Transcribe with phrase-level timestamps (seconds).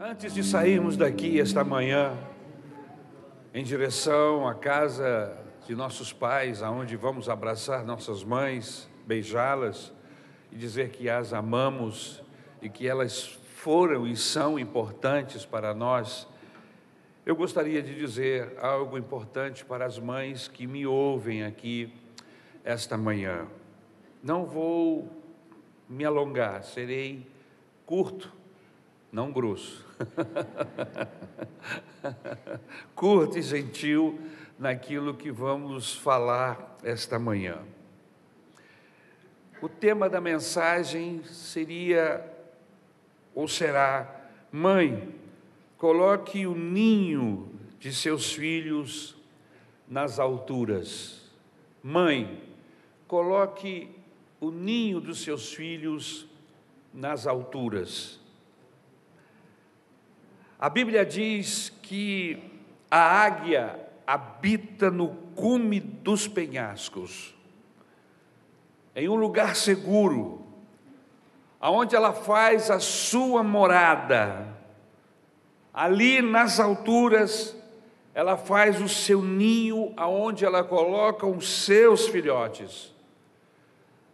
[0.00, 2.16] Antes de sairmos daqui esta manhã,
[3.52, 5.36] em direção à casa
[5.66, 9.92] de nossos pais, aonde vamos abraçar nossas mães, beijá-las
[10.52, 12.22] e dizer que as amamos
[12.62, 16.28] e que elas foram e são importantes para nós,
[17.26, 21.92] eu gostaria de dizer algo importante para as mães que me ouvem aqui
[22.62, 23.48] esta manhã.
[24.22, 25.10] Não vou
[25.88, 27.26] me alongar, serei
[27.84, 28.37] curto,
[29.10, 29.84] não grosso.
[32.94, 34.18] Curto e gentil
[34.58, 37.58] naquilo que vamos falar esta manhã.
[39.60, 42.24] O tema da mensagem seria,
[43.34, 45.14] ou será, mãe,
[45.76, 49.16] coloque o ninho de seus filhos
[49.88, 51.30] nas alturas.
[51.82, 52.42] Mãe,
[53.06, 53.90] coloque
[54.40, 56.26] o ninho dos seus filhos
[56.92, 58.20] nas alturas.
[60.58, 62.42] A Bíblia diz que
[62.90, 67.32] a águia habita no cume dos penhascos,
[68.96, 70.42] em um lugar seguro,
[71.60, 74.48] aonde ela faz a sua morada.
[75.72, 77.56] Ali nas alturas,
[78.12, 82.92] ela faz o seu ninho, aonde ela coloca os seus filhotes.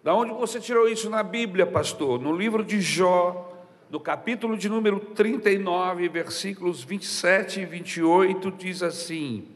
[0.02, 2.20] Da onde você tirou isso na Bíblia, pastor?
[2.20, 3.53] No livro de Jó,
[3.90, 9.48] no capítulo de número 39, versículos 27 e 28, diz assim: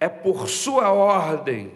[0.00, 1.72] É por sua ordem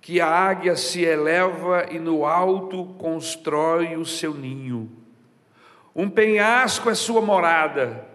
[0.00, 4.90] que a águia se eleva e no alto constrói o seu ninho.
[5.94, 8.06] Um penhasco é sua morada,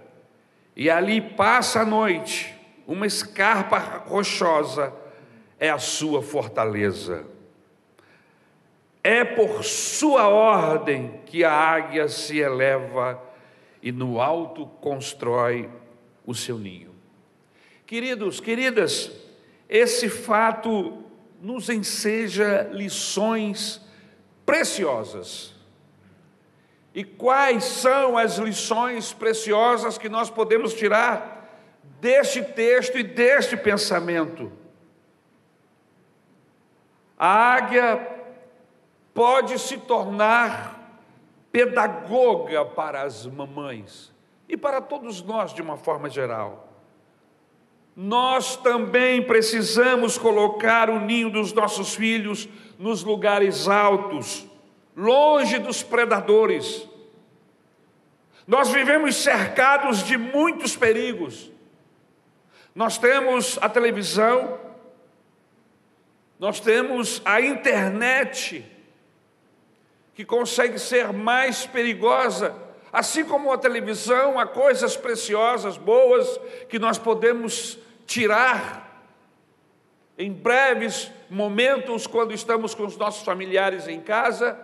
[0.75, 2.55] e ali passa a noite,
[2.87, 4.93] uma escarpa rochosa
[5.59, 7.30] é a sua fortaleza.
[9.03, 13.21] É por sua ordem que a águia se eleva
[13.81, 15.69] e no alto constrói
[16.25, 16.93] o seu ninho.
[17.85, 19.11] Queridos, queridas,
[19.67, 21.03] esse fato
[21.41, 23.81] nos enseja lições
[24.45, 25.55] preciosas.
[26.93, 31.49] E quais são as lições preciosas que nós podemos tirar
[31.99, 34.51] deste texto e deste pensamento?
[37.17, 38.20] A águia
[39.13, 40.99] pode se tornar
[41.51, 44.11] pedagoga para as mamães
[44.47, 46.69] e para todos nós de uma forma geral.
[47.95, 52.47] Nós também precisamos colocar o ninho dos nossos filhos
[52.79, 54.47] nos lugares altos,
[54.95, 56.87] longe dos predadores.
[58.47, 61.51] Nós vivemos cercados de muitos perigos.
[62.73, 64.57] Nós temos a televisão,
[66.39, 68.65] nós temos a internet,
[70.13, 72.55] que consegue ser mais perigosa.
[72.91, 78.91] Assim como a televisão, há coisas preciosas, boas, que nós podemos tirar
[80.17, 84.59] em breves momentos quando estamos com os nossos familiares em casa.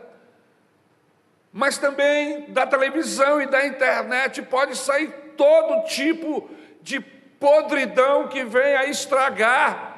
[1.54, 6.50] Mas também da televisão e da internet pode sair todo tipo
[6.82, 9.98] de podridão que venha estragar,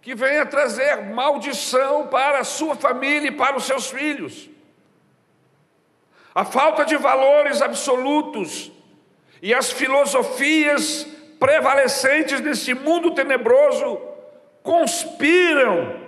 [0.00, 4.51] que venha trazer maldição para a sua família e para os seus filhos.
[6.34, 8.72] A falta de valores absolutos
[9.42, 11.06] e as filosofias
[11.38, 14.00] prevalecentes nesse mundo tenebroso
[14.62, 16.00] conspiram,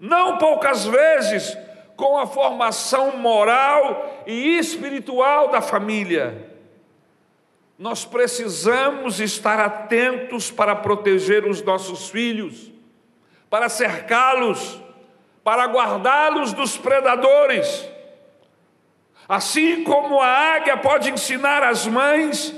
[0.00, 1.56] não poucas vezes,
[1.96, 6.50] com a formação moral e espiritual da família.
[7.78, 12.72] Nós precisamos estar atentos para proteger os nossos filhos,
[13.48, 14.80] para cercá-los,
[15.44, 17.93] para guardá-los dos predadores
[19.28, 22.54] Assim como a águia pode ensinar as mães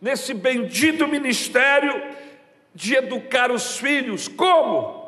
[0.00, 2.02] nesse bendito ministério
[2.74, 5.06] de educar os filhos, como?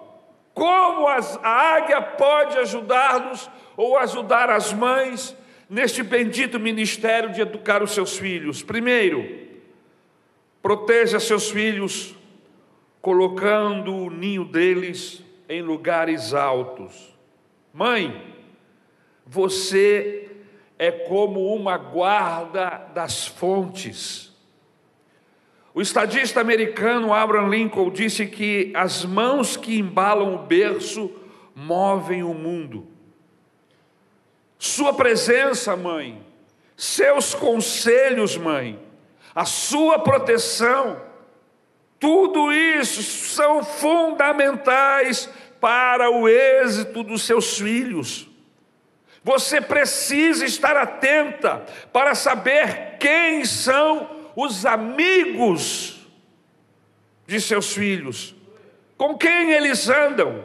[0.54, 5.36] Como as, a águia pode ajudar-nos ou ajudar as mães
[5.68, 8.62] neste bendito ministério de educar os seus filhos?
[8.62, 9.46] Primeiro,
[10.62, 12.14] proteja seus filhos
[13.00, 17.16] colocando o ninho deles em lugares altos.
[17.72, 18.34] Mãe,
[19.24, 20.28] você
[20.78, 24.32] é como uma guarda das fontes.
[25.74, 31.10] O estadista americano Abraham Lincoln disse que as mãos que embalam o berço
[31.54, 32.86] movem o mundo.
[34.58, 36.24] Sua presença, mãe,
[36.76, 38.78] seus conselhos, mãe,
[39.34, 41.00] a sua proteção,
[41.98, 45.28] tudo isso são fundamentais
[45.60, 48.28] para o êxito dos seus filhos.
[49.22, 56.06] Você precisa estar atenta para saber quem são os amigos
[57.26, 58.34] de seus filhos,
[58.96, 60.44] com quem eles andam,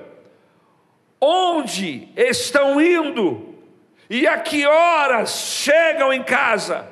[1.22, 3.56] onde estão indo
[4.10, 6.92] e a que horas chegam em casa.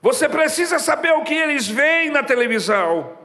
[0.00, 3.18] Você precisa saber o que eles veem na televisão.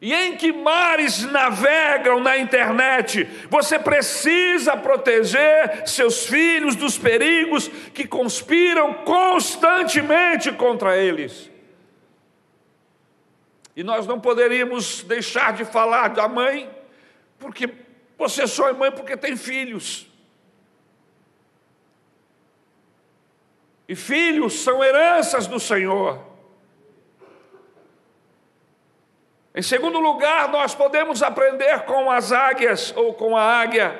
[0.00, 3.24] E em que mares navegam na internet?
[3.48, 11.50] Você precisa proteger seus filhos dos perigos que conspiram constantemente contra eles.
[13.76, 16.70] E nós não poderíamos deixar de falar da mãe,
[17.38, 17.68] porque
[18.16, 20.06] você só é mãe porque tem filhos.
[23.88, 26.33] E filhos são heranças do Senhor.
[29.54, 33.98] Em segundo lugar, nós podemos aprender com as águias ou com a águia,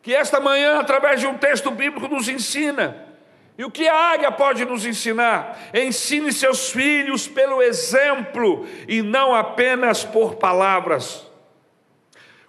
[0.00, 3.08] que esta manhã, através de um texto bíblico, nos ensina.
[3.58, 5.58] E o que a águia pode nos ensinar?
[5.74, 11.26] Ensine seus filhos pelo exemplo e não apenas por palavras.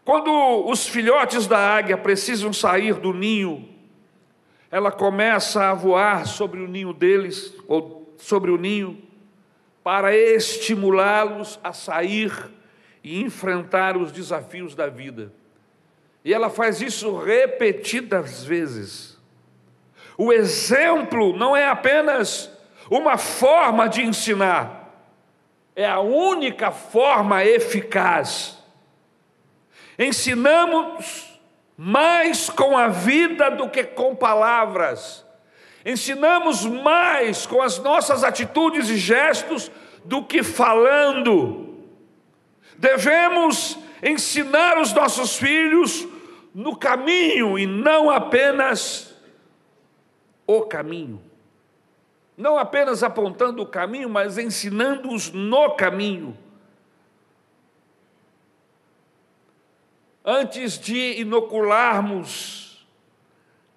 [0.05, 0.31] Quando
[0.67, 3.67] os filhotes da águia precisam sair do ninho,
[4.69, 9.08] ela começa a voar sobre o ninho deles, ou sobre o ninho,
[9.83, 12.31] para estimulá-los a sair
[13.03, 15.31] e enfrentar os desafios da vida.
[16.23, 19.17] E ela faz isso repetidas vezes.
[20.17, 22.51] O exemplo não é apenas
[22.91, 24.93] uma forma de ensinar,
[25.75, 28.57] é a única forma eficaz.
[29.97, 31.39] Ensinamos
[31.77, 35.25] mais com a vida do que com palavras.
[35.89, 39.71] Ensinamos mais com as nossas atitudes e gestos
[40.05, 41.83] do que falando.
[42.77, 46.07] Devemos ensinar os nossos filhos
[46.53, 49.15] no caminho e não apenas
[50.45, 51.21] o caminho.
[52.37, 56.37] Não apenas apontando o caminho, mas ensinando-os no caminho.
[60.29, 62.85] antes de inocularmos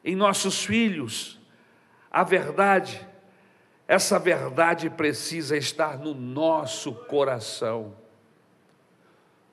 [0.04, 1.40] em nossos filhos
[2.12, 3.08] a verdade,
[3.88, 7.94] essa verdade precisa estar no nosso coração.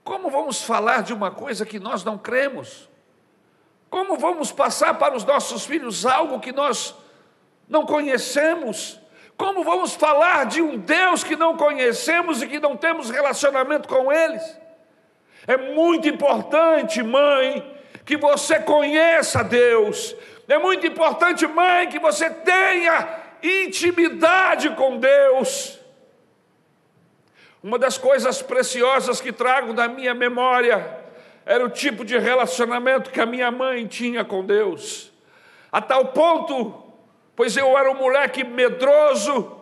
[0.04, 2.90] Como vamos falar de uma coisa que nós não cremos?
[3.90, 6.94] Como vamos passar para os nossos filhos algo que nós
[7.68, 9.00] não conhecemos?
[9.38, 14.12] Como vamos falar de um Deus que não conhecemos e que não temos relacionamento com
[14.12, 14.44] eles?
[15.48, 17.79] É muito importante, mãe,
[18.10, 20.16] que você conheça Deus.
[20.48, 23.08] É muito importante, mãe, que você tenha
[23.44, 25.80] intimidade com Deus.
[27.62, 30.98] Uma das coisas preciosas que trago da minha memória
[31.46, 35.12] era o tipo de relacionamento que a minha mãe tinha com Deus.
[35.72, 36.92] A tal ponto,
[37.36, 39.56] pois eu era um moleque medroso,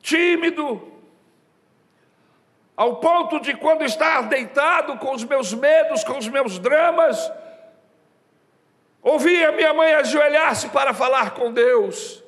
[0.00, 0.90] tímido,
[2.80, 7.30] ao ponto de quando estar deitado com os meus medos, com os meus dramas,
[9.02, 12.24] ouvir a minha mãe ajoelhar-se para falar com Deus,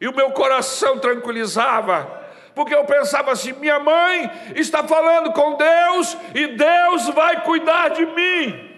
[0.00, 2.06] e o meu coração tranquilizava,
[2.54, 8.06] porque eu pensava assim: minha mãe está falando com Deus e Deus vai cuidar de
[8.06, 8.68] mim.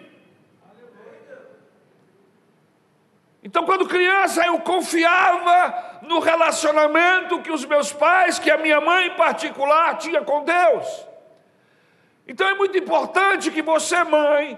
[3.44, 9.09] Então, quando criança, eu confiava no relacionamento que os meus pais, que a minha mãe
[9.09, 11.10] em particular, tinha com Deus.
[12.30, 14.56] Então é muito importante que você, mãe,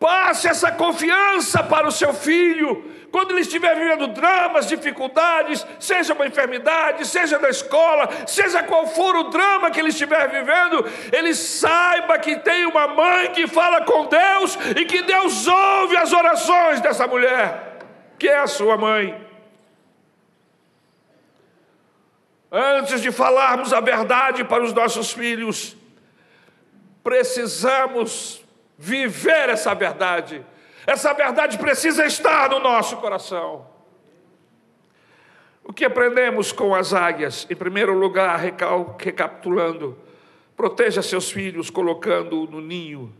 [0.00, 6.26] passe essa confiança para o seu filho, quando ele estiver vivendo dramas, dificuldades, seja uma
[6.26, 12.18] enfermidade, seja na escola, seja qual for o drama que ele estiver vivendo, ele saiba
[12.18, 17.06] que tem uma mãe que fala com Deus e que Deus ouve as orações dessa
[17.06, 17.78] mulher,
[18.18, 19.16] que é a sua mãe.
[22.50, 25.76] Antes de falarmos a verdade para os nossos filhos,
[27.02, 28.44] precisamos
[28.78, 30.44] viver essa verdade.
[30.86, 33.66] Essa verdade precisa estar no nosso coração.
[35.64, 37.46] O que aprendemos com as águias?
[37.48, 38.36] Em primeiro lugar,
[38.98, 39.96] recapitulando,
[40.56, 43.14] proteja seus filhos colocando no ninho,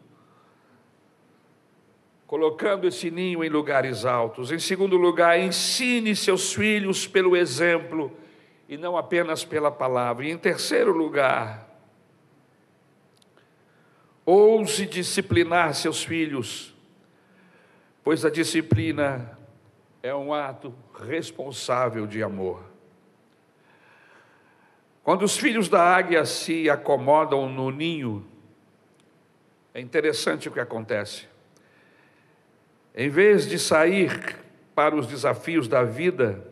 [2.26, 4.50] colocando esse ninho em lugares altos.
[4.50, 8.10] Em segundo lugar, ensine seus filhos pelo exemplo
[8.68, 10.26] e não apenas pela palavra.
[10.26, 11.71] E em terceiro lugar,
[14.24, 16.72] Ouse disciplinar seus filhos,
[18.04, 19.36] pois a disciplina
[20.00, 20.72] é um ato
[21.08, 22.62] responsável de amor.
[25.02, 28.24] Quando os filhos da águia se acomodam no ninho,
[29.74, 31.26] é interessante o que acontece.
[32.94, 34.36] Em vez de sair
[34.72, 36.46] para os desafios da vida,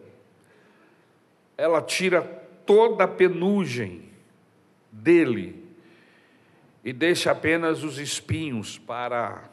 [1.56, 2.22] ela tira
[2.66, 4.10] toda a penugem
[4.90, 5.69] dele
[6.84, 9.48] e deixa apenas os espinhos para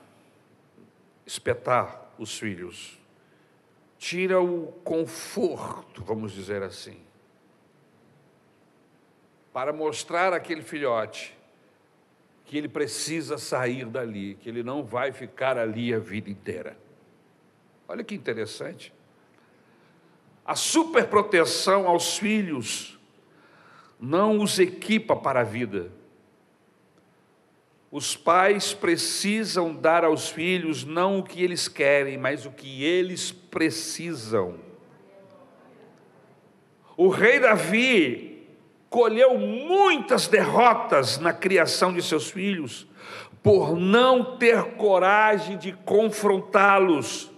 [1.25, 2.97] espetar os filhos.
[3.97, 6.99] Tira o conforto, vamos dizer assim,
[9.51, 11.35] para mostrar àquele filhote
[12.45, 16.77] que ele precisa sair dali, que ele não vai ficar ali a vida inteira.
[17.87, 18.93] Olha que interessante.
[20.45, 22.97] A superproteção aos filhos
[23.99, 25.91] não os equipa para a vida.
[27.91, 33.31] Os pais precisam dar aos filhos não o que eles querem, mas o que eles
[33.31, 34.55] precisam.
[36.97, 38.45] O rei Davi
[38.89, 42.87] colheu muitas derrotas na criação de seus filhos,
[43.41, 47.31] por não ter coragem de confrontá-los.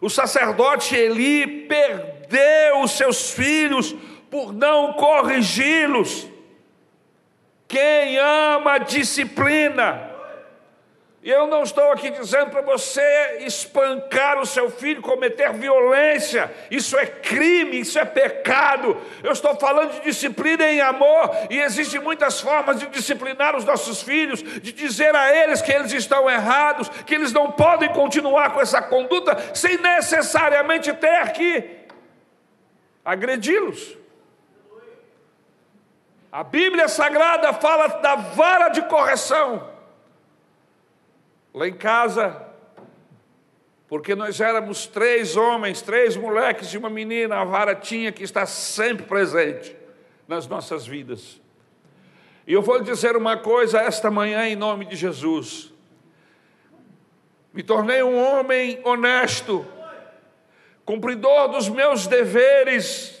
[0.00, 3.94] O sacerdote Eli perdeu os seus filhos
[4.30, 6.29] por não corrigi-los.
[7.70, 10.10] Quem ama disciplina.
[11.22, 17.06] Eu não estou aqui dizendo para você espancar o seu filho, cometer violência, isso é
[17.06, 19.00] crime, isso é pecado.
[19.22, 24.02] Eu estou falando de disciplina em amor, e existem muitas formas de disciplinar os nossos
[24.02, 28.60] filhos, de dizer a eles que eles estão errados, que eles não podem continuar com
[28.60, 31.70] essa conduta sem necessariamente ter que
[33.04, 34.00] agredi-los.
[36.32, 39.68] A Bíblia Sagrada fala da vara de correção.
[41.52, 42.46] Lá em casa,
[43.88, 48.46] porque nós éramos três homens, três moleques e uma menina, a vara tinha que estar
[48.46, 49.76] sempre presente
[50.28, 51.40] nas nossas vidas.
[52.46, 55.74] E eu vou dizer uma coisa esta manhã em nome de Jesus.
[57.52, 59.66] Me tornei um homem honesto,
[60.84, 63.19] cumpridor dos meus deveres,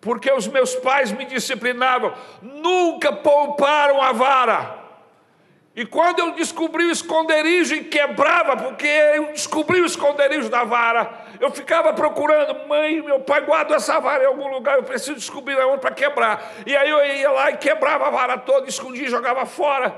[0.00, 4.78] porque os meus pais me disciplinavam, nunca pouparam a vara.
[5.74, 11.08] E quando eu descobri o esconderijo e quebrava, porque eu descobri o esconderijo da vara,
[11.40, 15.56] eu ficava procurando, mãe, meu pai guarda essa vara em algum lugar, eu preciso descobrir
[15.56, 16.52] onde para quebrar.
[16.66, 19.94] E aí eu ia lá e quebrava a vara toda, escondia e jogava fora.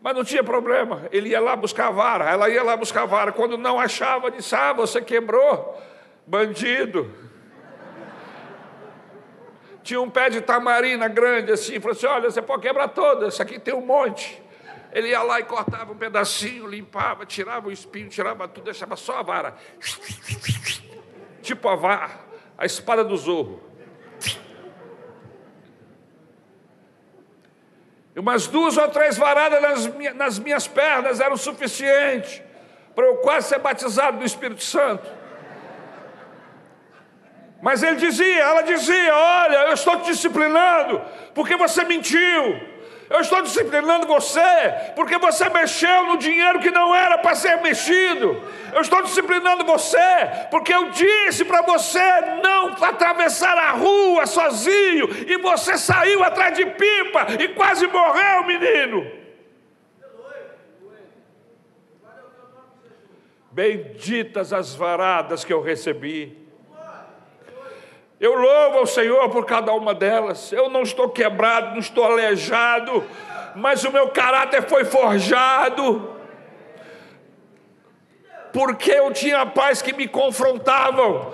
[0.00, 3.06] Mas não tinha problema, ele ia lá buscar a vara, ela ia lá buscar a
[3.06, 3.32] vara.
[3.32, 5.78] Quando não achava, disse: Ah, você quebrou,
[6.26, 7.29] bandido
[9.82, 13.40] tinha um pé de tamarina grande assim, falou assim: olha, você pode quebrar toda, esse
[13.40, 14.42] aqui tem um monte.
[14.92, 19.18] Ele ia lá e cortava um pedacinho, limpava, tirava o espinho, tirava tudo, deixava só
[19.18, 19.54] a vara.
[21.42, 22.10] Tipo a vara,
[22.58, 23.62] a espada do zorro.
[28.16, 32.42] Umas duas ou três varadas nas minhas, nas minhas pernas eram suficiente
[32.94, 35.19] para eu quase ser batizado do Espírito Santo.
[37.60, 41.00] Mas ele dizia, ela dizia: Olha, eu estou te disciplinando
[41.34, 42.70] porque você mentiu.
[43.10, 44.40] Eu estou disciplinando você
[44.94, 48.40] porque você mexeu no dinheiro que não era para ser mexido.
[48.72, 49.98] Eu estou disciplinando você
[50.48, 51.98] porque eu disse para você
[52.40, 59.10] não atravessar a rua sozinho e você saiu atrás de pipa e quase morreu, menino.
[63.50, 66.39] Benditas as varadas que eu recebi.
[68.20, 70.52] Eu louvo ao Senhor por cada uma delas.
[70.52, 73.02] Eu não estou quebrado, não estou aleijado,
[73.56, 76.14] mas o meu caráter foi forjado.
[78.52, 81.32] Porque eu tinha pais que me confrontavam,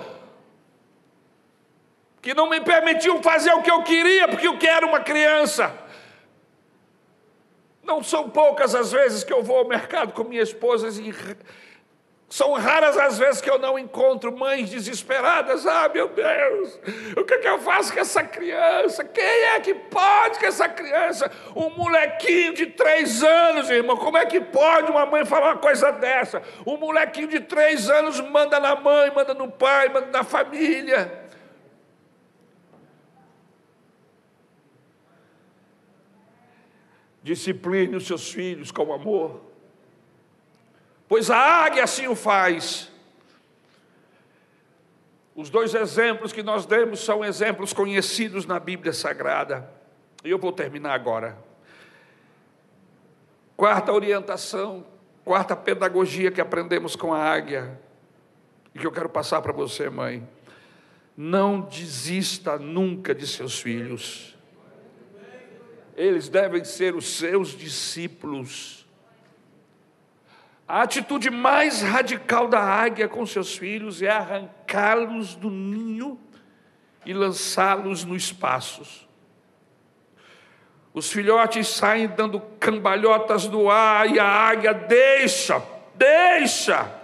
[2.21, 5.73] que não me permitiam fazer o que eu queria, porque eu quero uma criança.
[7.83, 11.13] Não são poucas as vezes que eu vou ao mercado com minha esposa e
[12.29, 15.65] são raras as vezes que eu não encontro mães desesperadas.
[15.65, 16.77] Ah, meu Deus,
[17.15, 19.05] o que, é que eu faço com essa criança?
[19.05, 21.31] Quem é que pode com essa criança?
[21.55, 23.95] Um molequinho de três anos, irmão.
[23.95, 26.43] Como é que pode uma mãe falar uma coisa dessa?
[26.65, 31.29] Um molequinho de três anos manda na mãe, manda no pai, manda na família.
[37.23, 39.46] Discipline os seus filhos com amor
[41.07, 42.91] pois a águia assim o faz.
[45.35, 49.69] Os dois exemplos que nós demos são exemplos conhecidos na Bíblia Sagrada.
[50.23, 51.37] E eu vou terminar agora.
[53.55, 54.83] Quarta orientação,
[55.23, 57.79] quarta pedagogia que aprendemos com a águia,
[58.73, 60.27] e que eu quero passar para você, mãe.
[61.15, 64.35] Não desista nunca de seus filhos.
[65.95, 68.86] Eles devem ser os seus discípulos.
[70.67, 76.19] A atitude mais radical da águia com seus filhos é arrancá-los do ninho
[77.05, 79.07] e lançá-los no espaços.
[80.93, 85.63] Os filhotes saem dando cambalhotas no ar e a águia deixa,
[85.95, 86.97] deixa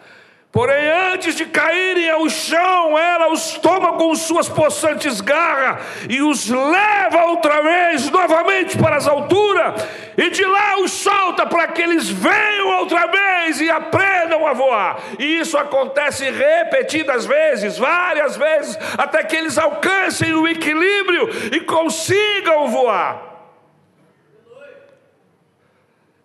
[0.54, 6.48] Porém, antes de caírem ao chão, ela os toma com suas possantes garras e os
[6.48, 9.84] leva outra vez, novamente para as alturas,
[10.16, 15.00] e de lá os solta para que eles venham outra vez e aprendam a voar.
[15.18, 22.68] E isso acontece repetidas vezes, várias vezes, até que eles alcancem o equilíbrio e consigam
[22.68, 23.33] voar.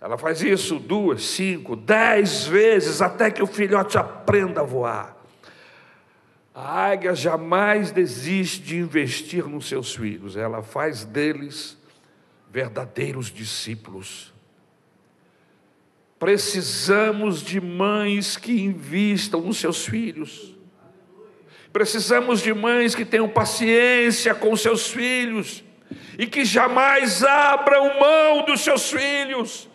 [0.00, 5.17] Ela faz isso duas, cinco, dez vezes até que o filhote aprenda a voar.
[6.55, 11.76] A águia jamais desiste de investir nos seus filhos, ela faz deles
[12.50, 14.33] verdadeiros discípulos.
[16.19, 20.57] Precisamos de mães que invistam nos seus filhos.
[21.73, 25.62] Precisamos de mães que tenham paciência com seus filhos
[26.19, 29.69] e que jamais abram mão dos seus filhos.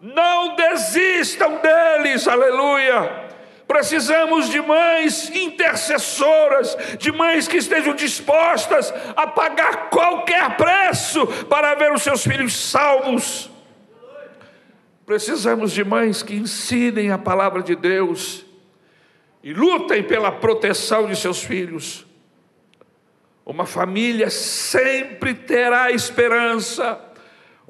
[0.00, 3.28] Não desistam deles, aleluia.
[3.66, 11.92] Precisamos de mães intercessoras, de mães que estejam dispostas a pagar qualquer preço para ver
[11.92, 13.50] os seus filhos salvos.
[15.04, 18.46] Precisamos de mães que ensinem a palavra de Deus
[19.42, 22.06] e lutem pela proteção de seus filhos.
[23.44, 26.94] Uma família sempre terá esperança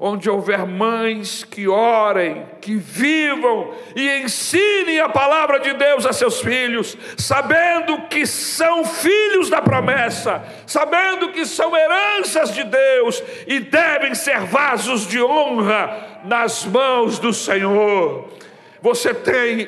[0.01, 6.39] onde houver mães que orem, que vivam e ensinem a palavra de Deus a seus
[6.39, 14.15] filhos, sabendo que são filhos da promessa, sabendo que são heranças de Deus e devem
[14.15, 18.29] ser vasos de honra nas mãos do Senhor.
[18.81, 19.67] Você tem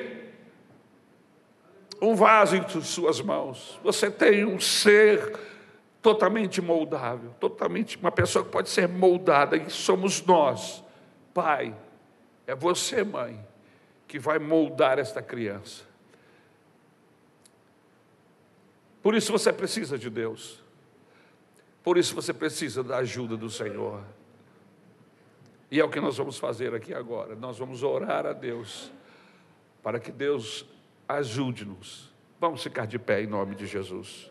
[2.02, 5.51] um vaso em suas mãos, você tem um ser
[6.02, 10.84] totalmente moldável, totalmente uma pessoa que pode ser moldada, e somos nós,
[11.34, 11.76] pai,
[12.48, 13.40] é você, mãe,
[14.08, 15.84] que vai moldar esta criança.
[19.02, 20.62] Por isso você precisa de Deus.
[21.84, 24.04] Por isso você precisa da ajuda do Senhor.
[25.72, 27.36] E é o que nós vamos fazer aqui agora.
[27.36, 28.92] Nós vamos orar a Deus
[29.82, 30.66] para que Deus
[31.08, 32.12] ajude-nos.
[32.40, 34.31] Vamos ficar de pé em nome de Jesus.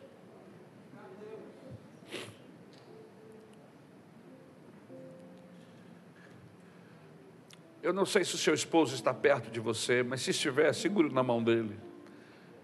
[7.82, 11.10] Eu não sei se o seu esposo está perto de você, mas se estiver, segure
[11.10, 11.78] na mão dele.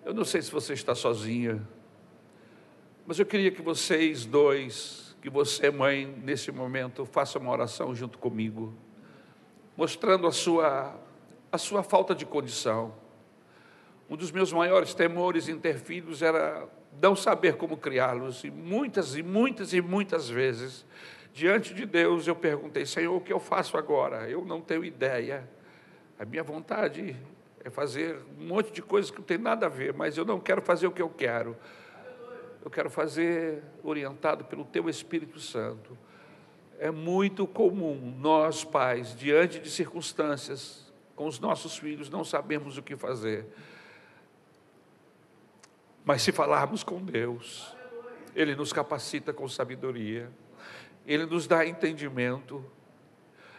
[0.04, 1.66] Eu não sei se você está sozinha,
[3.06, 8.18] mas eu queria que vocês dois, que você, mãe, nesse momento, faça uma oração junto
[8.18, 8.74] comigo,
[9.74, 10.94] mostrando a sua,
[11.50, 12.94] a sua falta de condição.
[14.10, 16.68] Um dos meus maiores temores em ter filhos era
[17.00, 20.84] não saber como criá-los, e muitas e muitas e muitas vezes
[21.36, 24.26] diante de Deus, eu perguntei, Senhor, o que eu faço agora?
[24.26, 25.46] Eu não tenho ideia.
[26.18, 27.14] A minha vontade
[27.62, 30.40] é fazer um monte de coisas que não tem nada a ver, mas eu não
[30.40, 31.54] quero fazer o que eu quero.
[32.64, 35.96] Eu quero fazer orientado pelo Teu Espírito Santo.
[36.78, 42.82] É muito comum nós, pais, diante de circunstâncias, com os nossos filhos, não sabemos o
[42.82, 43.44] que fazer.
[46.02, 47.76] Mas se falarmos com Deus,
[48.34, 50.30] Ele nos capacita com sabedoria.
[51.06, 52.64] Ele nos dá entendimento.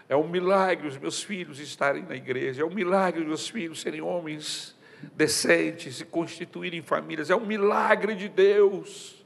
[0.10, 3.82] É um milagre os meus filhos estarem na igreja, é um milagre os meus filhos
[3.82, 4.76] serem homens
[5.16, 9.26] decentes, se constituírem famílias, é um milagre de Deus.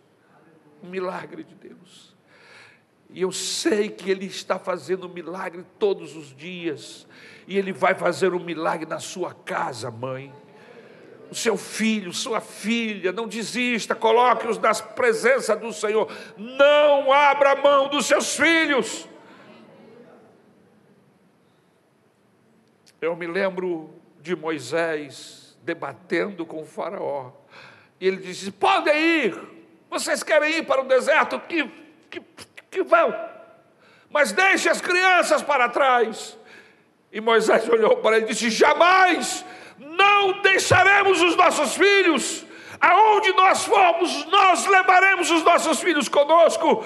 [0.83, 2.15] Um milagre de Deus.
[3.09, 7.07] E eu sei que Ele está fazendo um milagre todos os dias,
[7.47, 10.33] e Ele vai fazer um milagre na sua casa, mãe
[11.31, 17.87] o seu filho, sua filha, não desista, coloque-os na presença do Senhor, não abra mão
[17.87, 19.07] dos seus filhos.
[22.99, 27.31] Eu me lembro de Moisés debatendo com o Faraó,
[27.97, 29.39] e ele disse: Podem ir,
[29.89, 31.63] vocês querem ir para o deserto, que,
[32.09, 32.21] que,
[32.69, 33.15] que vão,
[34.09, 36.37] mas deixe as crianças para trás.
[37.09, 39.45] E Moisés olhou para ele e disse: Jamais
[40.21, 42.45] não deixaremos os nossos filhos,
[42.79, 46.85] aonde nós formos, nós levaremos os nossos filhos conosco.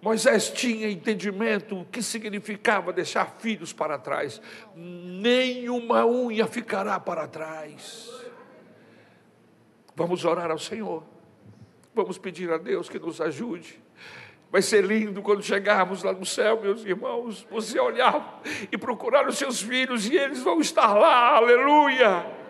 [0.00, 4.42] Moisés tinha entendimento o que significava deixar filhos para trás,
[4.74, 8.10] nenhuma unha ficará para trás.
[9.94, 11.04] Vamos orar ao Senhor,
[11.94, 13.80] vamos pedir a Deus que nos ajude,
[14.52, 19.38] Vai ser lindo quando chegarmos lá no céu, meus irmãos, você olhar e procurar os
[19.38, 22.41] seus filhos e eles vão estar lá, aleluia.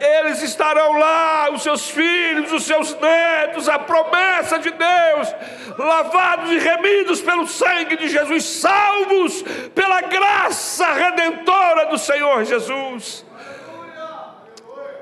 [0.00, 5.34] Eles estarão lá, os seus filhos, os seus netos, a promessa de Deus,
[5.78, 9.42] lavados e remidos pelo sangue de Jesus, salvos
[9.74, 13.24] pela graça redentora do Senhor Jesus.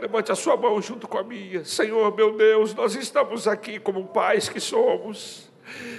[0.01, 1.65] Levante a sua mão junto com a minha.
[1.65, 5.49] Senhor, meu Deus, nós estamos aqui como pais que somos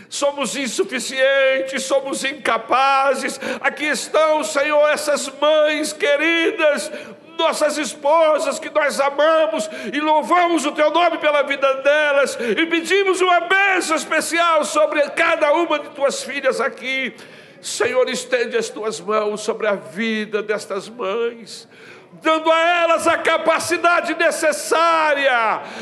[0.10, 3.40] somos insuficientes, somos incapazes.
[3.62, 6.92] Aqui estão, Senhor, essas mães queridas,
[7.40, 13.22] nossas esposas que nós amamos e louvamos o teu nome pela vida delas e pedimos
[13.22, 17.16] uma bênção especial sobre cada uma de tuas filhas aqui.
[17.62, 21.68] Senhor, estende as tuas mãos sobre a vida destas mães
[22.22, 25.32] dando a elas a capacidade necessária,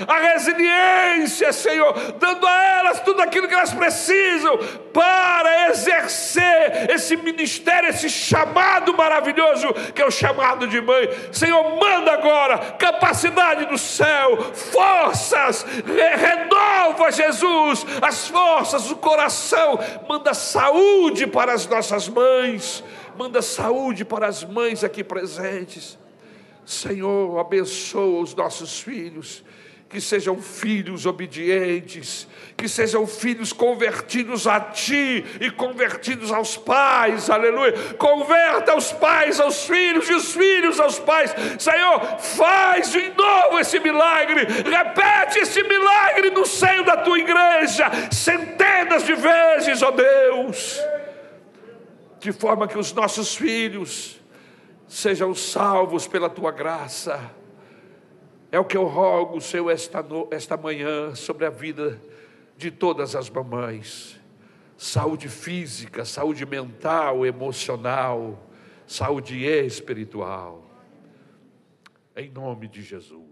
[0.08, 4.58] a resiliência, Senhor, dando a elas tudo aquilo que elas precisam
[4.94, 11.10] para exercer esse ministério, esse chamado maravilhoso que é o chamado de mãe.
[11.32, 21.26] Senhor, manda agora capacidade do céu, forças, renova, Jesus, as forças, o coração, manda saúde
[21.26, 22.84] para as nossas mães.
[23.18, 25.98] Manda saúde para as mães aqui presentes.
[26.68, 29.42] Senhor, abençoa os nossos filhos,
[29.88, 32.28] que sejam filhos obedientes,
[32.58, 37.72] que sejam filhos convertidos a Ti e convertidos aos pais, aleluia.
[37.94, 41.34] Converta os pais aos filhos e os filhos aos pais.
[41.58, 49.06] Senhor, faz de novo esse milagre, repete esse milagre no seio da Tua igreja, centenas
[49.06, 50.82] de vezes, ó Deus,
[52.20, 54.17] de forma que os nossos filhos,
[54.88, 57.32] sejam salvos pela tua graça.
[58.52, 62.02] É o que eu rogo, Senhor, esta, no, esta manhã sobre a vida
[62.56, 64.18] de todas as mamães.
[64.78, 68.40] Saúde física, saúde mental, emocional,
[68.86, 70.64] saúde espiritual.
[72.16, 73.27] Em nome de Jesus.